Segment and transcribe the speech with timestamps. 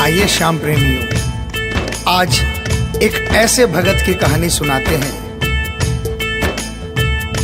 [0.00, 1.02] आइए श्याम प्रेमियों
[2.08, 2.38] आज
[3.02, 5.40] एक ऐसे भगत की कहानी सुनाते हैं,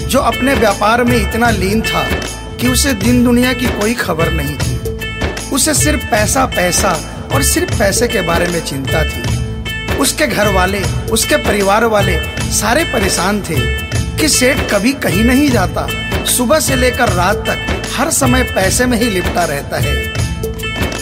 [0.08, 2.02] जो अपने व्यापार में इतना लीन था
[2.56, 4.76] कि उसे दिन दुनिया की कोई खबर नहीं थी।
[5.48, 6.92] उसे सिर्फ़ पैसा पैसा
[7.34, 10.82] और सिर्फ़ पैसे के बारे में चिंता थी। उसके घर वाले
[11.12, 12.18] उसके परिवार वाले
[12.52, 13.60] सारे परेशान थे
[14.18, 15.88] कि सेठ कभी कहीं नहीं जाता।
[16.26, 20.12] सुबह से लेकर रात तक हर समय पैसे में ही लिपटा रहता है।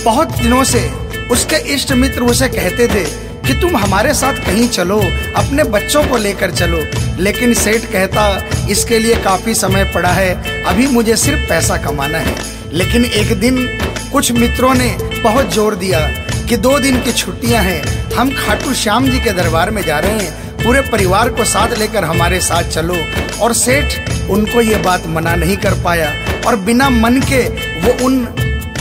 [0.05, 3.05] बहुत दिनों से उसके इष्ट मित्र उसे कहते थे
[3.47, 4.99] कि तुम हमारे साथ कहीं चलो,
[5.37, 6.79] अपने बच्चों को लेकर चलो।
[7.23, 8.25] लेकिन सेठ कहता,
[8.71, 12.35] इसके लिए काफ़ी समय पड़ा है, अभी मुझे सिर्फ़ पैसा कमाना है।
[12.73, 13.67] लेकिन एक दिन
[14.13, 16.01] कुछ मित्रों ने बहुत ज़ोर दिया
[16.49, 17.83] कि दो दिन की छुट्टियाँ हैं,
[18.15, 22.05] हम खाटू श्याम जी के दरबार में जा रहे हैं, पूरे परिवार को साथ लेकर
[22.05, 22.97] हमारे साथ चलो।
[23.43, 26.13] और सेठ उनको ये बात मना नहीं कर पाया,
[26.47, 27.43] और बिना मन के
[27.81, 28.25] वो उन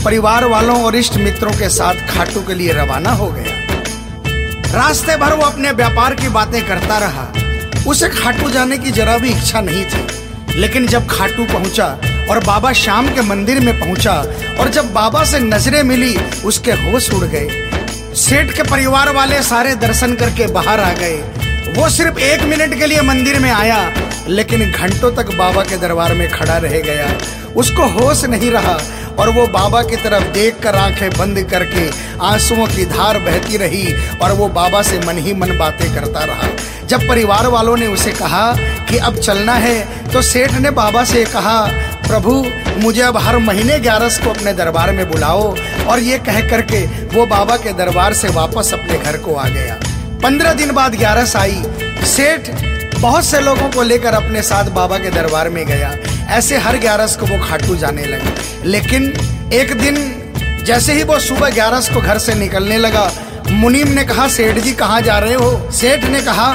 [0.05, 3.57] परिवार वालों और इष्ट मित्रों के साथ खाटू के लिए रवाना हो गया।
[4.73, 7.33] रास्ते भर वो अपने व्यापार की बातें करता रहा।
[7.88, 10.08] उसे खाटू जाने की जरा भी इच्छा नहीं थी।
[10.59, 11.85] लेकिन जब खाटू पहुँचा
[12.30, 14.13] और बाबा श्याम के मंदिर में पहुँचा
[14.59, 17.49] और जब बाबा से नज़रें मिली, उसके होश उड़ गए।
[18.15, 21.17] सेठ के परिवार वाले सारे दर्शन करके बाहर आ गए।
[21.77, 23.91] वो सिर्फ़ एक मिनट के लिए मंदिर में आया,
[24.27, 27.17] लेकिन घंटों तक बाबा के दरबार में खड़ा रह गया।
[27.55, 28.80] उसको होश नहीं रहा
[29.22, 31.88] और वो बाबा की तरफ़ देख कर आँखें बंद करके
[32.22, 33.86] आंसुओं की धार बहती रही
[34.17, 36.47] और वो बाबा से मन ही मन बातें करता रहा।
[36.88, 38.52] जब परिवार वालों ने उसे कहा
[38.89, 41.61] कि अब चलना है तो सेठ ने बाबा से कहा,
[42.08, 42.33] प्रभु,
[42.77, 45.55] मुझे अब हर महीने ग्यारस को अपने दरबार में बुलाओ।
[45.88, 49.80] और ये कह करके वो बाबा के दरबार से वापस अपने घर को आ गया।
[50.23, 51.64] पंद्रह दिन बाद ग्यारस आई।
[52.08, 52.49] सेठ
[52.99, 55.92] बहुत से लोगों को लेकर अपने साथ बाबा के दरबार में गया।
[56.31, 58.33] ऐसे हर ग्यारस को वो खाटू जाने लगे।
[58.65, 59.13] लेकिन
[59.53, 59.95] एक दिन
[60.65, 63.11] जैसे ही वो सुबह ग्यारस को घर से निकलने लगा,
[63.49, 65.71] मुनीम ने कहा, सेठ जी कहाँ जा रहे हो?
[65.71, 66.52] सेठ ने कहा,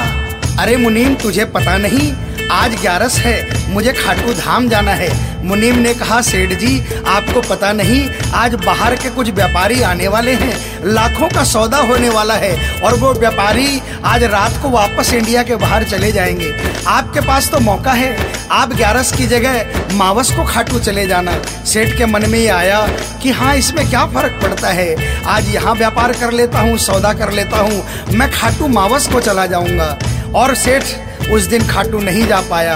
[0.59, 2.13] अरे मुनीम, तुझे पता नहीं
[2.53, 5.09] आज ग्यारस है, मुझे खाटू धाम जाना है।
[5.45, 10.33] मुनीम ने कहा, सेठ जी, आपको पता नहीं, आज बाहर के कुछ व्यापारी आने वाले
[10.33, 15.43] हैं। लाखों का सौदा होने वाला है और वो व्यापारी आज रात को वापस इंडिया
[15.43, 16.53] के बाहर चले जाएँगे।
[16.89, 18.17] आपके पास तो मौका है,
[18.51, 22.87] आप ग्यारस की जगह मावस को खाटू चले जाना। सेठ के मन में ये आया
[23.23, 24.95] कि हाँ इसमें क्या फ़र्क पड़ता है?
[25.25, 29.47] आज यहाँ व्यापार कर लेता हूँ, सौदा कर लेता हूँ, मैं खाटू मावस को चला
[29.47, 29.97] जाऊँगा।
[30.35, 30.85] और सेठ
[31.31, 32.75] उस दिन खाटू नहीं जा पाया।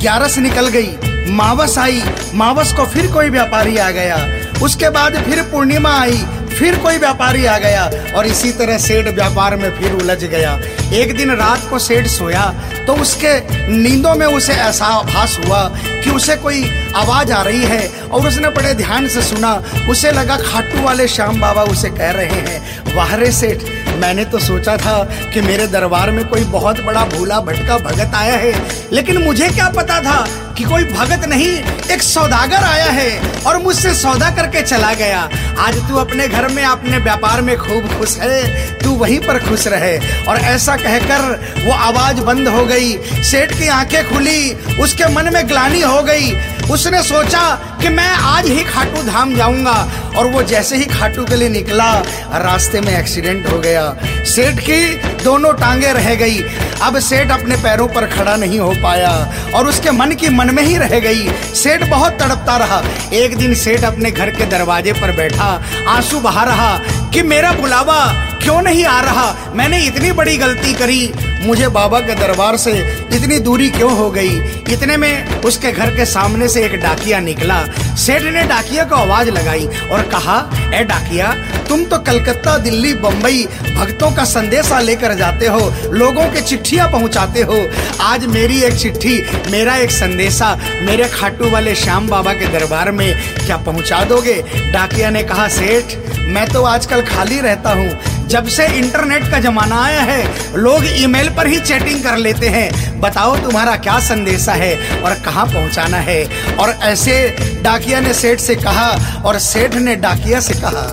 [0.00, 0.96] ग्यारस निकल गई।
[1.28, 2.02] मावस आई।
[2.34, 4.16] मावस को फिर कोई व्यापारी आ गया।
[4.62, 6.24] उसके बाद फिर पूर्णिमा आई।
[6.58, 7.84] फिर कोई व्यापारी आ गया
[8.16, 10.58] और इसी तरह सेठ व्यापार में फिर उलझ गया।
[10.94, 12.44] एक दिन रात को सेठ सोया
[12.86, 15.62] तो उसके नींदों में उसे ऐसा आभास हुआ
[16.04, 16.64] कि उसे कोई
[16.96, 19.52] आवाज़ आ रही है और उसने बड़े ध्यान से सुना।
[19.90, 24.76] उसे लगा खाटू वाले श्याम बाबा उसे कह रहे हैं वाहरे सेठ मैंने तो सोचा
[24.76, 25.02] था
[25.34, 28.52] कि मेरे दरबार में कोई बहुत बड़ा भूला भटका भगत आया है,
[28.92, 30.18] लेकिन मुझे क्या पता था
[30.58, 31.50] कि कोई भगत नहीं,
[31.90, 35.20] एक सौदागर आया है और मुझसे सौदा करके चला गया।
[35.58, 38.42] आज तू अपने घर में, अपने व्यापार में खूब खुश है,
[38.78, 43.68] तू वहीं पर खुश रहे। और ऐसा कहकर वो आवाज़ बंद हो गई, सेठ की
[43.68, 46.32] आँखें खुली, उसके मन में ग्लानी हो गई
[46.70, 47.42] उसने सोचा
[47.82, 51.92] कि मैं आज ही खाटू धाम जाऊँगा और वो जैसे ही खाटू के लिए निकला,
[52.34, 56.38] रास्ते में एक्सीडेंट हो गया। सेठ की दोनों टांगे रह गई।
[56.82, 60.62] अब सेठ अपने पैरों पर खड़ा नहीं हो पाया और उसके मन की मन में
[60.62, 65.16] ही रह गई। सेठ बहुत तड़पता रहा। एक दिन सेठ अपने घर के दरवाजे पर
[65.16, 66.78] बैठा, आँसू बहा रहा
[67.14, 68.04] कि मेरा बुलावा
[68.42, 69.34] क्यों नहीं आ रहा?
[69.54, 72.72] मैंने इतनी बड़ी गलती करी। मुझे बाबा के दरबार से
[73.12, 74.36] इतनी दूरी क्यों हो गई?
[74.72, 77.64] इतने में उसके घर के सामने से एक डाकिया निकला।
[77.96, 81.36] सेठ ने डाकिया को आवाज़ लगाई और कहा, ए डाकिया,
[81.68, 87.42] तुम तो कलकत्ता, दिल्ली बम्बई भक्तों का संदेशा लेकर जाते हो, लोगों के चिट्ठियाँ पहुंचाते
[87.42, 87.66] हो।
[88.00, 93.14] आज मेरी एक चिट्ठी, मेरा एक संदेशा, मेरे खाटू वाले श्याम बाबा के दरबार में
[93.46, 94.44] क्या पहुँचा दोगे?
[94.72, 95.84] डाकिया ने कहा, सेठ,
[96.18, 101.27] मैं तो आजकल खाली रहता हूँ। जब से इंटरनेट का जमाना आया है, लोग ईमेल
[101.36, 106.24] पर ही चैटिंग कर लेते हैं। बताओ तुम्हारा क्या संदेशा है और कहाँ पहुँचाना है?
[106.56, 110.86] और ऐसे डाकिया ने सेठ से कहा और सेठ ने डाकिया से कहा।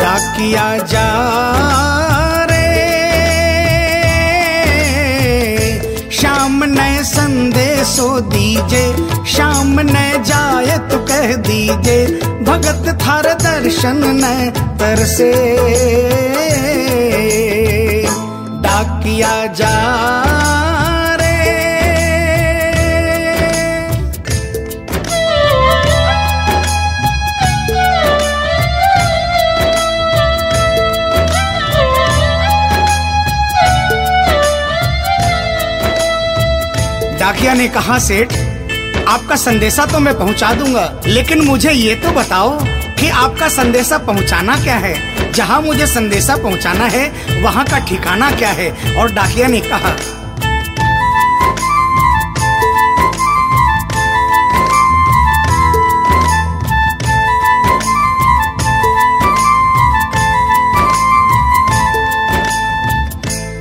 [0.00, 1.35] डाकिया जा
[9.36, 11.98] शाम न जाए तो कह दीजे,
[12.42, 15.32] भगत थार दर्शन न तरसे।
[18.62, 19.74] डाकी डाकिया जा
[37.18, 38.32] डाकिया ने कहा सेठ
[39.08, 42.58] आपका संदेशा तो मैं पहुँचा दूँगा, लेकिन मुझे ये तो बताओ
[42.98, 45.32] कि आपका संदेशा पहुंचाना क्या है?
[45.32, 47.08] जहाँ मुझे संदेशा पहुंचाना है,
[47.42, 48.70] वहाँ का ठिकाना क्या है?
[48.96, 49.96] और डाकिया ने कहा,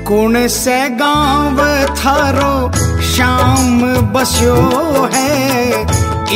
[0.08, 1.60] कौन से गाँव
[1.96, 3.82] थारो शाम
[4.14, 4.56] बस्यो
[5.14, 5.82] है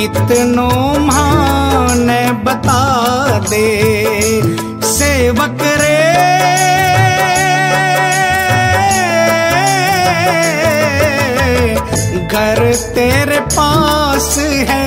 [0.04, 2.08] इतनो मान
[2.44, 2.82] बता
[3.50, 3.66] दे।
[4.88, 6.00] सेवक रे।
[12.28, 12.62] घर
[12.96, 14.36] तेरे पास
[14.70, 14.79] है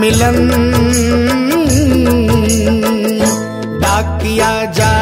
[0.00, 0.36] मिलन।
[3.82, 4.92] डाकिया जा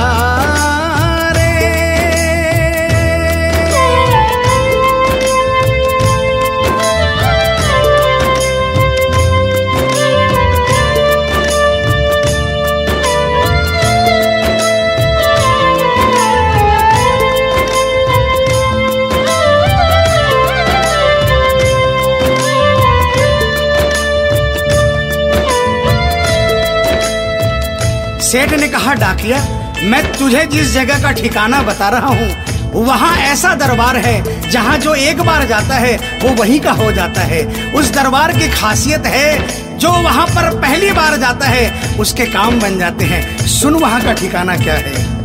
[28.37, 29.39] सेठ ने कहा, डाकिया,
[29.83, 34.95] मैं तुझे जिस जगह का ठिकाना बता रहा हूँ, वहाँ ऐसा दरबार है जहाँ जो
[34.95, 39.79] एक बार जाता है, वो वहीं का हो जाता है। उस दरबार की खासियत है,
[39.79, 44.13] जो वहाँ पर पहली बार जाता है, उसके काम बन जाते हैं। सुन वहाँ का
[44.13, 45.16] ठिकाना क्या है?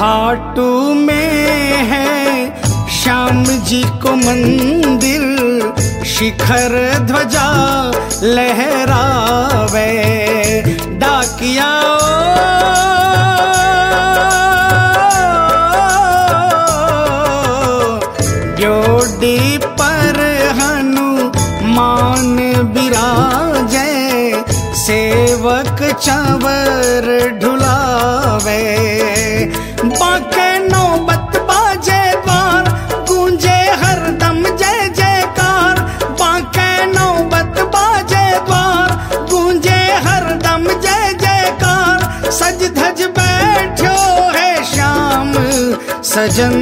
[0.00, 5.24] खाटू में है श्याम जी को मंदिर,
[6.08, 6.76] शिखर
[7.08, 7.48] ध्वजा
[8.22, 9.84] लहरावे।
[11.00, 11.68] डाकिया
[18.56, 20.20] ड्योडी पर
[20.60, 22.36] हनुमान
[22.74, 23.92] बिराजे
[24.86, 27.06] सेवक चवर
[46.10, 46.54] सजन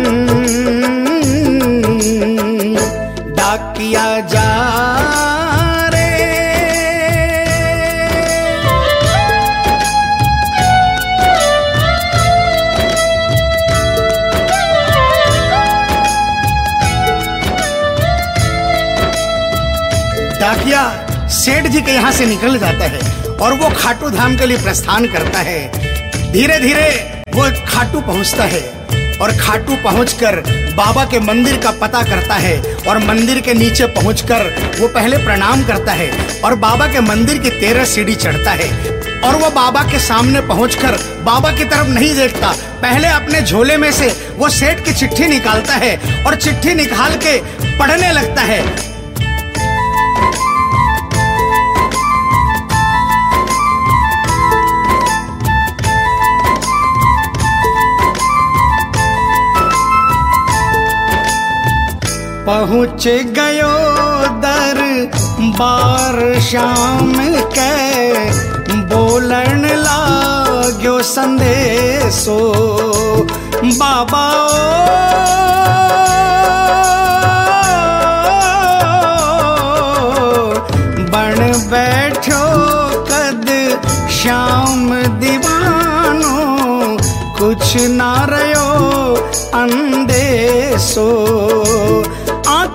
[3.36, 4.46] डाकिया जा
[21.30, 22.98] सेठ जी के यहाँ से निकल जाता है
[23.36, 25.60] और वो खाटू धाम के लिए प्रस्थान करता है।
[26.32, 26.88] धीरे धीरे
[27.28, 28.77] वो खाटू पहुँचता है।
[29.20, 30.36] और खाटू पहुंचकर
[30.76, 32.56] बाबा के मंदिर का पता करता है
[32.88, 34.44] और मंदिर के नीचे पहुंचकर
[34.80, 36.10] वो पहले प्रणाम करता है
[36.44, 38.68] और बाबा के मंदिर की तेरह सीढ़ी चढ़ता है।
[39.20, 43.90] और वो बाबा के सामने पहुंचकर बाबा की तरफ़ नहीं देखता। पहले अपने झोले में
[43.92, 47.36] से वो सेठ की चिट्ठी निकालता है और चिट्ठी निकाल के
[47.78, 48.62] पढ़ने लगता है।
[62.48, 63.06] पहुँच
[63.38, 63.72] गयो
[64.42, 64.78] दर
[65.58, 67.12] बार शाम
[67.56, 67.74] के।
[68.92, 72.38] बोलन लाग्यो संदेशो।
[73.64, 74.24] बाबा
[81.12, 81.38] बन
[81.72, 82.42] बैठो
[83.10, 83.46] कद
[84.22, 84.88] श्याम
[85.20, 86.36] दीवानो।
[87.38, 88.68] कुछ ना रयो
[89.60, 91.08] अंदेशो।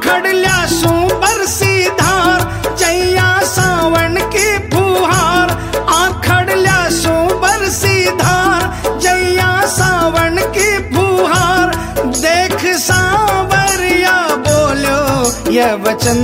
[0.04, 0.92] खड़ल्या सू
[1.22, 2.42] बरसी धार
[3.46, 5.52] सावन की फुहार।
[5.90, 8.62] आ खड़ल्या सू बरसी धार
[9.68, 11.76] सावन की फुहार।
[12.18, 14.16] देख सावरिया,
[14.48, 15.02] बोलो
[15.52, 16.22] ये वचन।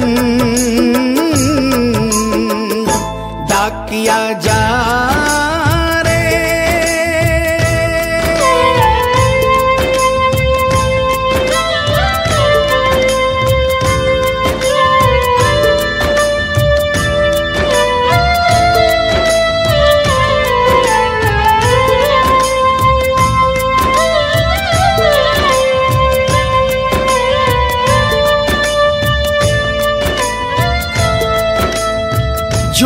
[3.50, 4.19] डाकिया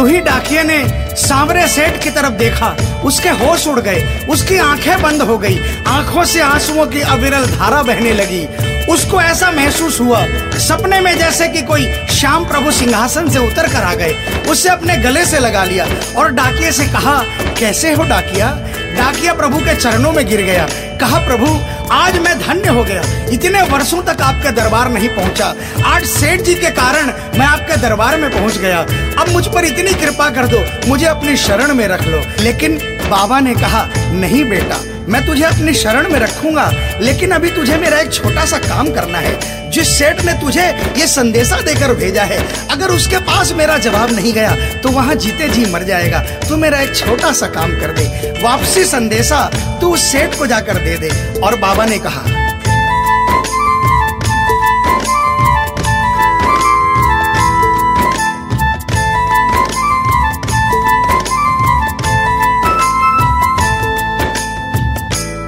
[0.05, 5.21] ही डाकिया ने सांवरे सेठ की तरफ़ देखा। उसके होश उड़ गए। उसकी आँखें बंद
[5.21, 8.47] हो गई। आँखों से आंसुओं की अविरल धारा बहने लगी।
[8.89, 13.83] उसको ऐसा महसूस हुआ, सपने में जैसे कि कोई श्याम प्रभु सिंहासन से उतर कर
[13.83, 17.23] आ गए। उसे अपने गले से लगा लिया और डाकिए से कहा,
[17.59, 18.59] कैसे हो डाकिया?
[18.97, 20.67] डाकिया प्रभु के चरणों में गिर गया।
[20.97, 21.59] कहा, प्रभु
[21.93, 25.45] आज मैं धन्य हो गया। इतने वर्षों तक आपके दरबार नहीं पहुँचा।
[25.85, 28.79] आज सेठ जी के कारण मैं आपके दरबार में पहुँच गया।
[29.19, 32.77] अब मुझ पर इतनी कृपा कर दो, मुझे अपनी शरण में रख लो। लेकिन
[33.13, 34.77] बाबा ने कहा, नहीं बेटा,
[35.07, 36.65] मैं तुझे अपनी शरण में रखूँगा,
[37.01, 39.33] लेकिन अभी तुझे मेरा एक छोटा सा काम करना है,
[39.71, 40.63] जिस सेठ ने तुझे
[40.97, 42.39] ये संदेशा देकर भेजा है।
[42.71, 46.79] अगर उसके पास मेरा जवाब नहीं गया तो वहाँ जीते जी मर जाएगा। तू मेरा
[46.81, 49.41] एक छोटा सा काम कर दे। वापसी संदेशा
[49.81, 52.21] तू उस सेठ को जाकर दे दे। और बाबा ने कहा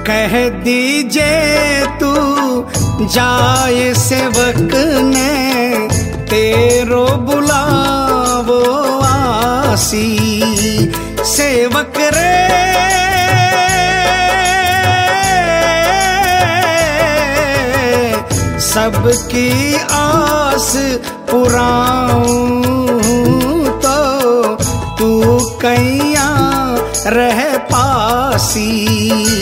[0.06, 1.32] कह दीजे
[2.00, 2.12] तू,
[3.06, 4.70] जाए सेवक
[5.04, 5.34] ने
[6.26, 8.60] तेरो बुलावो
[9.00, 10.06] आसी।
[11.24, 12.36] सेवक रे।
[18.60, 20.72] सबकी आस
[21.30, 22.62] पुराऊं
[23.80, 23.98] तो
[24.98, 26.28] तू कैया
[27.06, 29.35] रह पासी।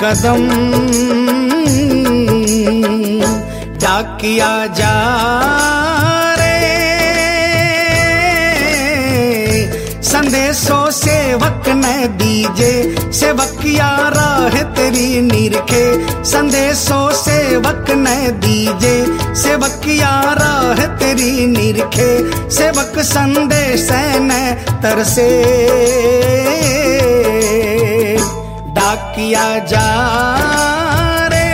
[0.00, 0.42] कदम
[3.82, 4.92] डाकिया जा
[6.38, 6.58] रे।
[10.02, 11.82] संदेशो सेवक न
[12.18, 12.72] दीजे
[13.12, 15.84] सेवकिया राह तेरी निरखे।
[16.24, 18.06] संदेशो सेवक न
[18.44, 18.96] दीजे
[19.42, 22.10] सेवकिया राह तेरी निरखे।
[22.50, 23.88] सेवक संदेश
[24.20, 25.28] न तरसे।
[28.68, 29.86] डाकिया जा
[31.28, 31.46] रे।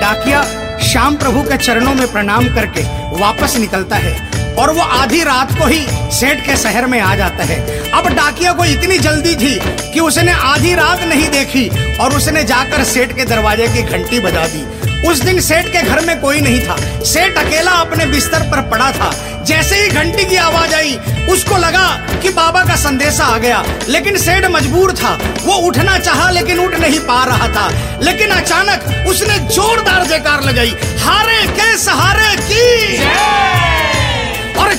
[0.00, 0.42] डाकिया
[0.78, 2.82] श्याम प्रभु के चरणों में प्रणाम करके
[3.20, 7.44] वापस निकलता है। और वो आधी रात को ही सेठ के शहर में आ जाता
[7.44, 9.60] है। अब डाकिया को इतनी जल्दी थी
[9.92, 14.46] कि उसने आधी रात नहीं देखी और उसने जाकर सेठ के दरवाजे की घंटी बजा
[14.46, 18.60] दी। उस दिन सेठ के घर में कोई नहीं था। सेठ अकेला अपने बिस्तर पर
[18.60, 20.98] पड़ा था। जैसे ही घंटी की आवाज़ आई,
[21.30, 26.30] उसको लगा कि बाबा का संदेशा आ गया। लेकिन सेठ मजबूर था। वो उठना चाहा,
[26.30, 32.36] लेकिन उठ नहीं पा रहा था। लेकिन अचानक उसने जोरदार जयकार लगाई। हारे के सहारे
[32.36, 32.96] की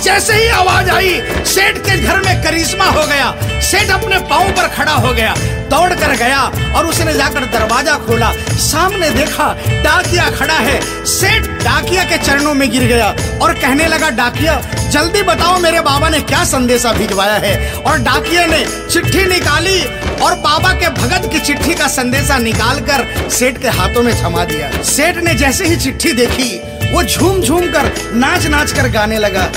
[0.03, 1.11] जैसे ही आवाज़ आई,
[1.45, 5.35] सेठ के घर में करिश्मा हो गया। सेठ अपने पाँव पर खड़ा हो गया
[5.69, 6.41] दौड़ कर गया
[6.77, 8.31] और उसने जाकर दरवाज़ा खोला।
[8.61, 9.45] सामने देखा,
[9.83, 13.07] डाकिया खड़ा है। सेठ डाकिया के चरणों में गिर गया
[13.41, 17.73] और कहने लगा, डाकिया, जल्दी बताओ मेरे बाबा ने क्या संदेशा भिजवाया है?
[17.73, 19.81] और डाकिया ने चिट्ठी निकाली
[20.23, 24.45] और बाबा के भगत की चिट्ठी का संदेशा निकाल कर सेठ के हाथों में थमा
[24.45, 26.55] दिया। सेठ ने जैसे ही चिट्ठी देखी,
[26.93, 29.51] वो झूम झूम कर नाच नाच कर गाने लगा।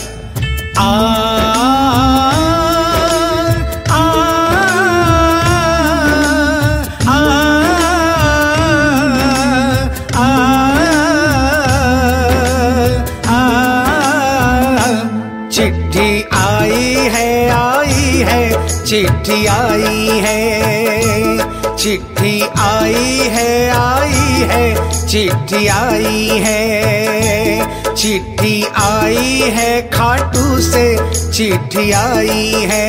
[15.56, 18.40] चिट्ठी आई है आई है
[18.84, 23.95] चिट्ठी आई है चिट्ठी आई है आई
[25.16, 30.84] चिट्ठी आई है, चिट्ठी आई है, खाटू से
[31.32, 32.84] चिट्ठी आई है।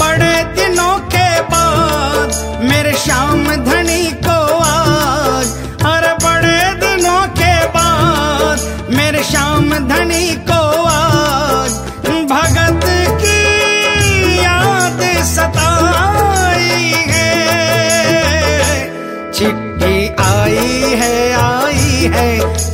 [0.00, 4.38] बड़े दिनों के बाद मेरे श्याम धनी को
[4.68, 5.52] आज
[5.92, 10.57] अरे बड़े दिनों के बाद मेरे श्याम धनी को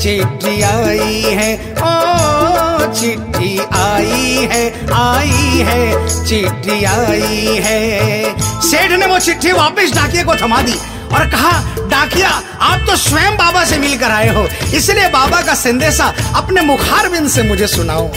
[0.04, 9.18] चिट्ठी आई है, ओ, चिट्ठी आई है आई है, चिट्ठी आई है। सेठ ने वो
[9.18, 10.74] चिट्ठी वापस डाकिए को थमा दी
[11.14, 11.52] और कहा,
[11.88, 12.30] डाकिया,
[12.60, 17.42] आप तो स्वयं बाबा से मिलकर आए हो, इसलिए बाबा का संदेशा अपने मुखारबिंद से
[17.42, 18.08] मुझे सुनाओ।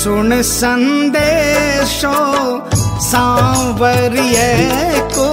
[0.00, 2.12] सुन संदेशो
[3.06, 4.36] सांवरिय
[5.16, 5.30] को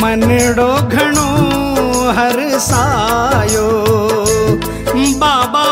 [0.00, 1.28] मनड़ो घणो
[2.18, 3.68] हर सायो।
[5.22, 5.64] बाबा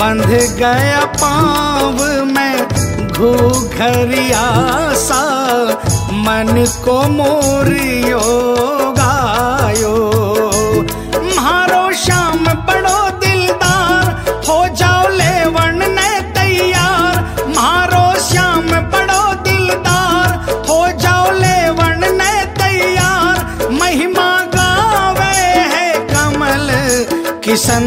[0.00, 0.30] बंध
[0.60, 2.68] गया पाँव में
[3.12, 4.46] घूघरिया
[5.04, 5.22] सा,
[6.24, 8.67] मन को मोरियो।
[27.58, 27.86] किशन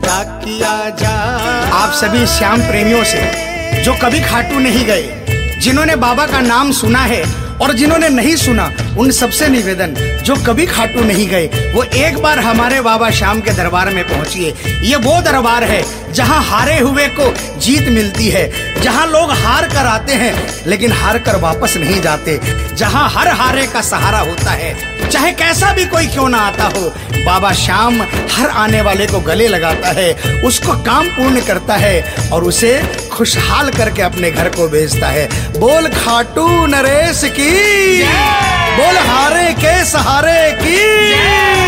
[0.00, 1.10] क्या किया जा?
[1.74, 3.20] आप सभी श्याम प्रेमियों से,
[3.84, 7.22] जो कभी खाटू नहीं गए, जिन्होंने बाबा का नाम सुना है
[7.56, 12.38] और जिन्होंने नहीं सुना, उन सबसे निवेदन, जो कभी खाटू नहीं गए, वो एक बार
[12.38, 17.32] हमारे बाबा श्याम के दरबार में पहुंचिए। ये वो दरबार है, जहाँ हारे हुए को
[17.58, 18.50] जीत मिलती है।
[18.82, 20.34] जहाँ लोग हार कर आते हैं
[20.66, 22.38] लेकिन हार कर वापस नहीं जाते।
[22.74, 24.74] जहाँ हर हारे का सहारा होता है
[25.08, 26.80] चाहे कैसा भी कोई क्यों ना आता हो
[27.16, 28.00] बाबा श्याम
[28.32, 30.12] हर आने वाले को गले लगाता है
[30.44, 32.72] उसको काम पूर्ण करता है और उसे
[33.12, 35.28] खुशहाल करके अपने घर को भेजता है।
[35.60, 38.02] बोल खाटू नरेश की
[38.76, 41.65] बोल हारे के सहारे की।